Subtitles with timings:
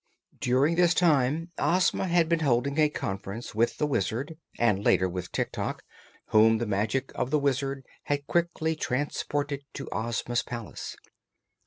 [0.39, 5.31] During this time Ozma had been holding a conference with the Wizard, and later with
[5.31, 5.83] Tik Tok,
[6.29, 10.95] whom the magic of the Wizard had quickly transported to Ozma's palace.